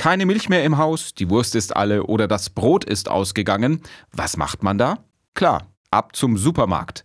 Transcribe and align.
Keine 0.00 0.24
Milch 0.24 0.48
mehr 0.48 0.64
im 0.64 0.78
Haus, 0.78 1.12
die 1.12 1.28
Wurst 1.28 1.54
ist 1.54 1.76
alle 1.76 2.04
oder 2.04 2.26
das 2.26 2.48
Brot 2.48 2.86
ist 2.86 3.10
ausgegangen. 3.10 3.82
Was 4.12 4.38
macht 4.38 4.62
man 4.62 4.78
da? 4.78 5.04
Klar, 5.34 5.66
ab 5.90 6.16
zum 6.16 6.38
Supermarkt. 6.38 7.04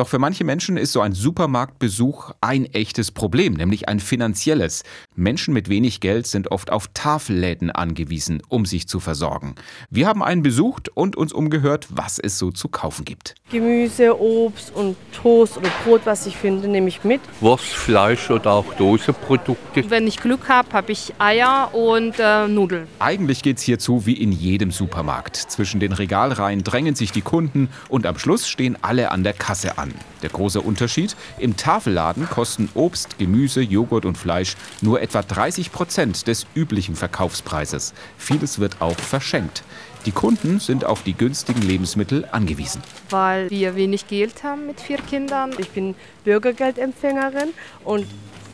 Doch 0.00 0.08
für 0.08 0.18
manche 0.18 0.44
Menschen 0.44 0.78
ist 0.78 0.92
so 0.92 1.02
ein 1.02 1.12
Supermarktbesuch 1.12 2.30
ein 2.40 2.64
echtes 2.64 3.10
Problem, 3.10 3.52
nämlich 3.52 3.86
ein 3.90 4.00
finanzielles. 4.00 4.82
Menschen 5.14 5.52
mit 5.52 5.68
wenig 5.68 6.00
Geld 6.00 6.26
sind 6.26 6.50
oft 6.50 6.72
auf 6.72 6.88
Tafelläden 6.94 7.70
angewiesen, 7.70 8.40
um 8.48 8.64
sich 8.64 8.88
zu 8.88 8.98
versorgen. 8.98 9.56
Wir 9.90 10.06
haben 10.06 10.22
einen 10.22 10.42
besucht 10.42 10.88
und 10.88 11.16
uns 11.16 11.34
umgehört, 11.34 11.88
was 11.90 12.18
es 12.18 12.38
so 12.38 12.50
zu 12.50 12.70
kaufen 12.70 13.04
gibt. 13.04 13.34
Gemüse, 13.50 14.18
Obst 14.18 14.74
und 14.74 14.96
Toast 15.12 15.58
oder 15.58 15.68
Brot, 15.84 16.00
was 16.06 16.24
ich 16.24 16.34
finde, 16.34 16.66
nehme 16.66 16.88
ich 16.88 17.04
mit. 17.04 17.20
Wurst, 17.42 17.66
Fleisch 17.66 18.30
oder 18.30 18.52
auch 18.52 18.72
Doseprodukte. 18.78 19.90
Wenn 19.90 20.06
ich 20.06 20.16
Glück 20.18 20.48
habe, 20.48 20.72
habe 20.72 20.92
ich 20.92 21.12
Eier 21.18 21.74
und 21.74 22.14
äh, 22.18 22.48
Nudeln. 22.48 22.86
Eigentlich 23.00 23.42
geht's 23.42 23.60
hierzu 23.60 24.06
wie 24.06 24.14
in 24.14 24.32
jedem 24.32 24.70
Supermarkt. 24.70 25.36
Zwischen 25.36 25.78
den 25.78 25.92
Regalreihen 25.92 26.64
drängen 26.64 26.94
sich 26.94 27.12
die 27.12 27.20
Kunden 27.20 27.68
und 27.90 28.06
am 28.06 28.18
Schluss 28.18 28.48
stehen 28.48 28.78
alle 28.80 29.10
an 29.10 29.24
der 29.24 29.34
Kasse 29.34 29.76
an. 29.76 29.89
Der 30.22 30.30
große 30.30 30.60
Unterschied, 30.60 31.16
im 31.38 31.56
Tafelladen 31.56 32.28
kosten 32.28 32.68
Obst, 32.74 33.18
Gemüse, 33.18 33.60
Joghurt 33.60 34.04
und 34.04 34.18
Fleisch 34.18 34.56
nur 34.80 35.00
etwa 35.00 35.22
30 35.22 35.72
Prozent 35.72 36.26
des 36.26 36.46
üblichen 36.54 36.96
Verkaufspreises. 36.96 37.94
Vieles 38.18 38.58
wird 38.58 38.80
auch 38.80 38.98
verschenkt. 38.98 39.62
Die 40.06 40.12
Kunden 40.12 40.60
sind 40.60 40.84
auf 40.84 41.02
die 41.02 41.12
günstigen 41.12 41.60
Lebensmittel 41.60 42.26
angewiesen. 42.32 42.82
Weil 43.10 43.50
wir 43.50 43.76
wenig 43.76 44.08
Geld 44.08 44.42
haben 44.42 44.66
mit 44.66 44.80
vier 44.80 44.96
Kindern. 44.98 45.52
Ich 45.58 45.70
bin 45.70 45.94
Bürgergeldempfängerin 46.24 47.50
und 47.84 48.06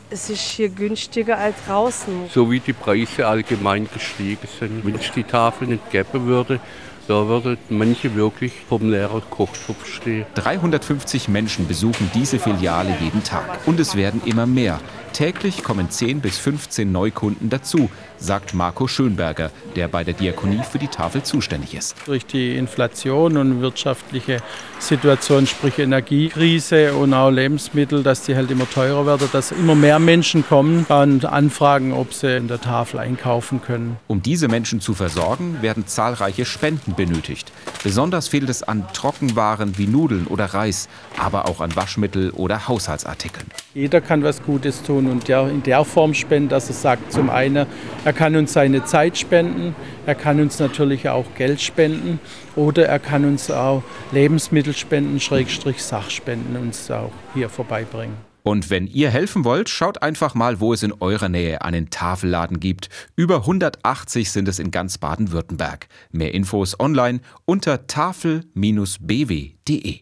es 0.09 0.29
ist 0.29 0.41
hier 0.41 0.69
günstiger 0.69 1.37
als 1.37 1.55
draußen. 1.65 2.29
So 2.33 2.49
wie 2.51 2.59
die 2.59 2.73
Preise 2.73 3.27
allgemein 3.27 3.87
gestiegen 3.93 4.47
sind. 4.59 4.85
Wenn 4.85 4.95
es 4.95 5.11
die 5.11 5.23
Tafel 5.23 5.67
nicht 5.67 5.89
gäbe 5.89 6.25
würde, 6.25 6.59
da 7.07 7.27
würden 7.27 7.57
manche 7.69 8.15
wirklich 8.15 8.51
vom 8.67 8.89
leeren 8.89 9.21
Kochtopf 9.29 9.85
stehen. 9.85 10.25
350 10.35 11.29
Menschen 11.29 11.67
besuchen 11.67 12.11
diese 12.13 12.37
Filiale 12.37 12.95
jeden 12.99 13.23
Tag. 13.23 13.59
Und 13.65 13.79
es 13.79 13.95
werden 13.95 14.21
immer 14.25 14.45
mehr. 14.45 14.79
Täglich 15.13 15.63
kommen 15.63 15.89
10 15.89 16.19
bis 16.19 16.37
15 16.37 16.91
Neukunden 16.91 17.49
dazu, 17.49 17.89
sagt 18.17 18.53
Marco 18.53 18.87
Schönberger, 18.87 19.51
der 19.75 19.87
bei 19.87 20.03
der 20.03 20.13
Diakonie 20.13 20.61
für 20.69 20.79
die 20.79 20.87
Tafel 20.87 21.23
zuständig 21.23 21.75
ist. 21.75 21.95
Durch 22.05 22.25
die 22.25 22.57
Inflation 22.57 23.37
und 23.37 23.61
wirtschaftliche 23.61 24.39
Situation, 24.79 25.47
sprich 25.47 25.79
Energiekrise 25.79 26.93
und 26.93 27.13
auch 27.13 27.29
Lebensmittel, 27.29 28.03
dass 28.03 28.23
die 28.23 28.35
halt 28.35 28.51
immer 28.51 28.69
teurer 28.69 29.05
werden, 29.05 29.29
dass 29.31 29.51
immer 29.51 29.75
mehr 29.75 29.99
Menschen 29.99 30.45
kommen 30.47 30.85
und 30.89 31.25
anfragen, 31.25 31.93
ob 31.93 32.13
sie 32.13 32.37
in 32.37 32.47
der 32.47 32.61
Tafel 32.61 32.99
einkaufen 32.99 33.61
können. 33.61 33.97
Um 34.07 34.21
diese 34.21 34.47
Menschen 34.47 34.81
zu 34.81 34.93
versorgen, 34.93 35.61
werden 35.61 35.87
zahlreiche 35.87 36.45
Spenden 36.45 36.95
benötigt. 36.95 37.51
Besonders 37.83 38.27
fehlt 38.27 38.49
es 38.49 38.63
an 38.63 38.85
Trockenwaren 38.93 39.77
wie 39.77 39.87
Nudeln 39.87 40.27
oder 40.27 40.45
Reis, 40.45 40.89
aber 41.17 41.47
auch 41.47 41.61
an 41.61 41.75
Waschmittel 41.75 42.31
oder 42.31 42.67
Haushaltsartikeln. 42.67 43.47
Jeder 43.77 44.01
kann 44.01 44.23
was 44.23 44.41
Gutes 44.41 44.81
tun 44.81 45.05
und 45.05 45.27
der 45.27 45.47
in 45.51 45.61
der 45.61 45.85
Form 45.85 46.15
spenden, 46.15 46.49
dass 46.49 46.67
er 46.67 46.73
sagt, 46.73 47.13
zum 47.13 47.29
einen, 47.29 47.67
er 48.05 48.13
kann 48.13 48.35
uns 48.35 48.53
seine 48.53 48.83
Zeit 48.85 49.19
spenden, 49.19 49.75
er 50.07 50.15
kann 50.15 50.41
uns 50.41 50.57
natürlich 50.57 51.09
auch 51.09 51.27
Geld 51.35 51.61
spenden 51.61 52.19
oder 52.55 52.87
er 52.87 52.97
kann 52.97 53.23
uns 53.23 53.51
auch 53.51 53.83
Lebensmittel 54.11 54.73
spenden, 54.73 55.19
Schrägstrich 55.19 55.83
Sachspenden 55.83 56.57
uns 56.57 56.89
auch 56.89 57.11
hier 57.35 57.49
vorbeibringen. 57.49 58.15
Und 58.41 58.71
wenn 58.71 58.87
ihr 58.87 59.11
helfen 59.11 59.45
wollt, 59.45 59.69
schaut 59.69 60.01
einfach 60.01 60.33
mal, 60.33 60.59
wo 60.59 60.73
es 60.73 60.81
in 60.81 60.93
eurer 60.99 61.29
Nähe 61.29 61.61
einen 61.61 61.91
Tafelladen 61.91 62.59
gibt. 62.59 62.89
Über 63.15 63.41
180 63.41 64.31
sind 64.31 64.47
es 64.47 64.57
in 64.57 64.71
ganz 64.71 64.97
Baden-Württemberg. 64.97 65.87
Mehr 66.09 66.33
Infos 66.33 66.79
online 66.79 67.19
unter 67.45 67.85
tafel-bw.de. 67.85 69.99